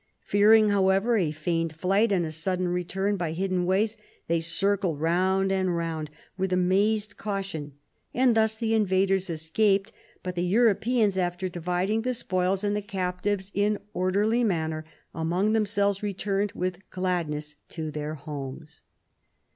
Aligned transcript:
Fearing, 0.25 0.69
however, 0.69 1.15
a 1.15 1.29
feigned 1.29 1.73
flight, 1.73 2.11
and 2.11 2.25
a 2.25 2.31
sudden 2.31 2.69
return 2.69 3.17
by 3.17 3.33
hidden 3.33 3.67
ways, 3.67 3.97
they 4.27 4.39
circled 4.39 4.99
round 4.99 5.51
and 5.51 5.77
round 5.77 6.09
with 6.39 6.51
amazed 6.51 7.17
caution 7.17 7.73
and 8.11 8.33
thus 8.35 8.57
the 8.57 8.73
invaders 8.73 9.29
escaped, 9.29 9.91
but 10.23 10.33
the 10.33 10.41
Europeans 10.43 11.19
after 11.19 11.47
dividing 11.49 12.01
the 12.01 12.15
spoils 12.15 12.63
and 12.63 12.75
the 12.75 12.81
captives 12.81 13.51
in 13.53 13.77
orderly 13.93 14.43
manner 14.43 14.85
among 15.13 15.53
themselves 15.53 16.01
returned 16.01 16.51
with 16.53 16.79
gladness 16.89 17.53
to 17.69 17.91
their 17.91 18.15
homes." 18.15 18.81